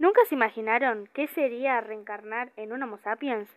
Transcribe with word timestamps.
¿Nunca 0.00 0.24
se 0.26 0.36
imaginaron 0.36 1.08
qué 1.12 1.26
sería 1.26 1.80
reencarnar 1.80 2.52
en 2.54 2.72
un 2.72 2.84
Homo 2.84 2.98
sapiens? 2.98 3.48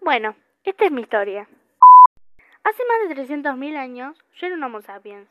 Bueno, 0.00 0.36
esta 0.62 0.84
es 0.84 0.92
mi 0.92 1.00
historia. 1.02 1.48
Hace 2.62 2.82
más 2.86 3.08
de 3.08 3.24
300.000 3.24 3.76
años 3.76 4.16
yo 4.36 4.46
era 4.46 4.54
un 4.54 4.62
Homo 4.62 4.82
sapiens. 4.82 5.28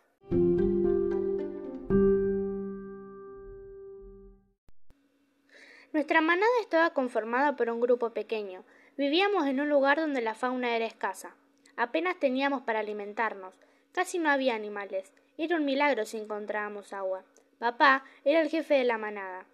Nuestra 5.94 6.20
manada 6.20 6.52
estaba 6.60 6.90
conformada 6.90 7.56
por 7.56 7.70
un 7.70 7.80
grupo 7.80 8.14
pequeño. 8.14 8.66
Vivíamos 8.98 9.46
en 9.46 9.62
un 9.62 9.70
lugar 9.70 9.98
donde 9.98 10.22
la 10.22 10.36
fauna 10.36 10.76
era 10.76 10.86
escasa. 10.86 11.38
Apenas 11.78 12.20
teníamos 12.20 12.64
para 12.64 12.80
alimentarnos. 12.80 13.56
Casi 13.94 14.18
no 14.18 14.32
había 14.32 14.56
animales. 14.56 15.14
Era 15.38 15.56
un 15.56 15.66
milagro 15.66 16.06
si 16.06 16.18
encontrábamos 16.18 16.94
agua. 16.94 17.24
Papá 17.60 18.04
era 18.26 18.42
el 18.42 18.50
jefe 18.50 18.74
de 18.74 18.86
la 18.86 18.98
manada. 18.98 19.46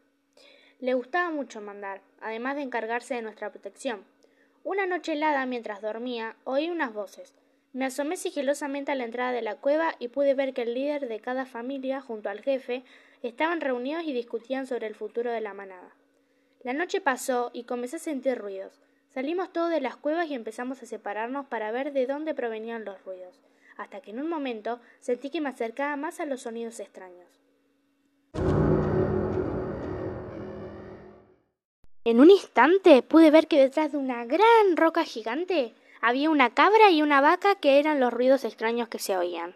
Le 0.79 0.93
gustaba 0.93 1.29
mucho 1.29 1.59
mandar, 1.59 1.99
además 2.21 2.55
de 2.55 2.61
encargarse 2.61 3.15
de 3.15 3.21
nuestra 3.21 3.51
protección. 3.51 4.05
Una 4.63 4.85
noche 4.85 5.11
helada, 5.11 5.45
mientras 5.45 5.81
dormía, 5.81 6.37
oí 6.45 6.69
unas 6.69 6.93
voces. 6.93 7.35
Me 7.73 7.83
asomé 7.83 8.15
sigilosamente 8.15 8.93
a 8.93 8.95
la 8.95 9.03
entrada 9.03 9.33
de 9.33 9.41
la 9.41 9.57
cueva 9.57 9.95
y 9.99 10.07
pude 10.07 10.33
ver 10.35 10.53
que 10.53 10.61
el 10.61 10.73
líder 10.73 11.09
de 11.09 11.19
cada 11.19 11.45
familia, 11.45 11.99
junto 11.99 12.29
al 12.29 12.39
jefe, 12.39 12.83
estaban 13.21 13.59
reunidos 13.59 14.03
y 14.05 14.13
discutían 14.13 14.67
sobre 14.67 14.87
el 14.87 14.95
futuro 14.95 15.33
de 15.33 15.41
la 15.41 15.53
manada. 15.53 15.93
La 16.63 16.71
noche 16.71 17.01
pasó 17.01 17.51
y 17.53 17.65
comencé 17.65 17.97
a 17.97 17.99
sentir 17.99 18.37
ruidos. 18.37 18.79
Salimos 19.09 19.51
todos 19.51 19.69
de 19.69 19.81
las 19.81 19.97
cuevas 19.97 20.29
y 20.29 20.33
empezamos 20.33 20.81
a 20.81 20.85
separarnos 20.85 21.47
para 21.47 21.71
ver 21.71 21.91
de 21.91 22.05
dónde 22.05 22.33
provenían 22.33 22.85
los 22.85 23.03
ruidos 23.03 23.41
hasta 23.79 24.01
que 24.01 24.11
en 24.11 24.19
un 24.19 24.27
momento 24.27 24.79
sentí 24.99 25.29
que 25.29 25.41
me 25.41 25.49
acercaba 25.49 25.95
más 25.95 26.19
a 26.19 26.25
los 26.25 26.41
sonidos 26.41 26.79
extraños. 26.79 27.27
En 32.03 32.19
un 32.19 32.29
instante 32.29 33.01
pude 33.01 33.31
ver 33.31 33.47
que 33.47 33.59
detrás 33.59 33.93
de 33.93 33.97
una 33.97 34.25
gran 34.25 34.75
roca 34.75 35.03
gigante 35.05 35.73
había 36.01 36.29
una 36.29 36.53
cabra 36.53 36.91
y 36.91 37.01
una 37.01 37.21
vaca 37.21 37.55
que 37.55 37.79
eran 37.79 37.99
los 37.99 38.13
ruidos 38.13 38.43
extraños 38.43 38.89
que 38.89 38.99
se 38.99 39.17
oían. 39.17 39.55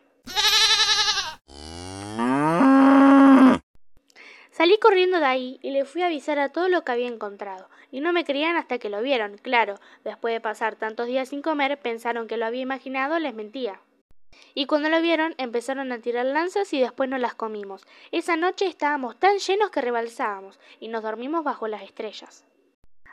Salí 4.51 4.77
corriendo 4.77 5.19
de 5.19 5.25
ahí 5.25 5.59
y 5.61 5.71
le 5.71 5.83
fui 5.83 6.01
a 6.03 6.05
avisar 6.05 6.39
a 6.39 6.49
todo 6.49 6.69
lo 6.69 6.83
que 6.83 6.91
había 6.91 7.07
encontrado, 7.07 7.67
y 7.91 8.01
no 8.01 8.13
me 8.13 8.23
creían 8.23 8.55
hasta 8.55 8.77
que 8.77 8.89
lo 8.89 9.01
vieron. 9.01 9.37
Claro, 9.39 9.79
después 10.03 10.33
de 10.33 10.41
pasar 10.41 10.75
tantos 10.75 11.07
días 11.07 11.29
sin 11.29 11.41
comer, 11.41 11.79
pensaron 11.79 12.27
que 12.27 12.37
lo 12.37 12.45
había 12.45 12.61
imaginado, 12.61 13.17
les 13.19 13.33
mentía. 13.33 13.79
Y 14.53 14.65
cuando 14.65 14.89
lo 14.89 15.01
vieron 15.01 15.35
empezaron 15.37 15.91
a 15.91 15.99
tirar 15.99 16.25
lanzas 16.25 16.73
y 16.73 16.79
después 16.79 17.09
nos 17.09 17.19
las 17.19 17.35
comimos. 17.35 17.85
Esa 18.11 18.35
noche 18.35 18.67
estábamos 18.67 19.17
tan 19.17 19.37
llenos 19.37 19.69
que 19.69 19.81
rebalsábamos 19.81 20.59
y 20.79 20.87
nos 20.87 21.03
dormimos 21.03 21.43
bajo 21.43 21.67
las 21.67 21.83
estrellas. 21.83 22.45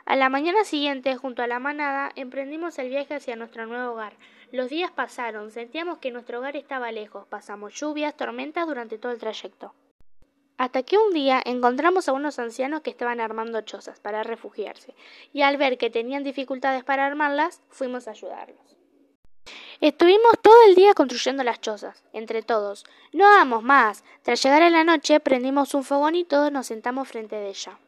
A 0.05 0.15
la 0.15 0.29
mañana 0.29 0.63
siguiente, 0.63 1.15
junto 1.15 1.43
a 1.43 1.47
la 1.47 1.59
manada, 1.59 2.11
emprendimos 2.15 2.79
el 2.79 2.89
viaje 2.89 3.15
hacia 3.15 3.35
nuestro 3.35 3.67
nuevo 3.67 3.93
hogar. 3.93 4.13
Los 4.51 4.69
días 4.69 4.91
pasaron, 4.91 5.51
sentíamos 5.51 5.99
que 5.99 6.11
nuestro 6.11 6.39
hogar 6.39 6.57
estaba 6.57 6.91
lejos, 6.91 7.27
pasamos 7.27 7.73
lluvias, 7.79 8.17
tormentas 8.17 8.67
durante 8.67 8.97
todo 8.97 9.11
el 9.11 9.19
trayecto. 9.19 9.73
Hasta 10.57 10.83
que 10.83 10.97
un 10.97 11.13
día 11.13 11.41
encontramos 11.45 12.09
a 12.09 12.13
unos 12.13 12.39
ancianos 12.39 12.81
que 12.81 12.89
estaban 12.89 13.19
armando 13.19 13.61
chozas 13.61 13.99
para 13.99 14.23
refugiarse, 14.23 14.95
y 15.33 15.43
al 15.43 15.57
ver 15.57 15.77
que 15.77 15.89
tenían 15.89 16.23
dificultades 16.23 16.83
para 16.83 17.05
armarlas, 17.05 17.61
fuimos 17.69 18.07
a 18.07 18.11
ayudarlos. 18.11 18.80
Estuvimos 19.81 20.33
todo 20.43 20.53
el 20.67 20.75
día 20.75 20.93
construyendo 20.93 21.43
las 21.43 21.59
chozas, 21.59 22.03
entre 22.13 22.43
todos. 22.43 22.85
No 23.13 23.25
damos 23.25 23.63
más. 23.63 24.03
Tras 24.21 24.43
llegar 24.43 24.61
a 24.61 24.69
la 24.69 24.83
noche, 24.83 25.19
prendimos 25.19 25.73
un 25.73 25.83
fogón 25.83 26.13
y 26.13 26.23
todos 26.23 26.51
nos 26.51 26.67
sentamos 26.67 27.07
frente 27.07 27.35
de 27.35 27.49
ella. 27.49 27.79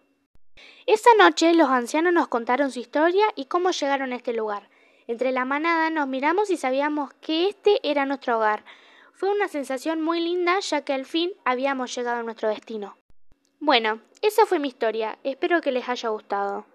Esa 0.87 1.11
noche 1.19 1.53
los 1.53 1.69
ancianos 1.69 2.11
nos 2.11 2.29
contaron 2.29 2.71
su 2.71 2.79
historia 2.79 3.27
y 3.35 3.45
cómo 3.45 3.69
llegaron 3.69 4.11
a 4.11 4.15
este 4.15 4.33
lugar. 4.33 4.69
Entre 5.05 5.31
la 5.31 5.45
manada 5.45 5.91
nos 5.91 6.07
miramos 6.07 6.49
y 6.49 6.57
sabíamos 6.57 7.13
que 7.21 7.47
este 7.47 7.79
era 7.83 8.07
nuestro 8.07 8.37
hogar. 8.37 8.65
Fue 9.13 9.29
una 9.29 9.47
sensación 9.47 10.01
muy 10.01 10.19
linda 10.19 10.59
ya 10.61 10.83
que 10.83 10.93
al 10.93 11.05
fin 11.05 11.31
habíamos 11.45 11.93
llegado 11.95 12.21
a 12.21 12.23
nuestro 12.23 12.49
destino. 12.49 12.97
Bueno, 13.59 14.01
esa 14.23 14.47
fue 14.47 14.57
mi 14.57 14.69
historia. 14.69 15.19
Espero 15.23 15.61
que 15.61 15.71
les 15.71 15.87
haya 15.87 16.09
gustado. 16.09 16.65